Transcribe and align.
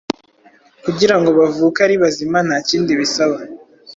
kugirango 0.83 1.29
bavuke 1.39 1.79
aribazima 1.83 2.37
ntakindi 2.47 2.91
bisaba 2.99 3.37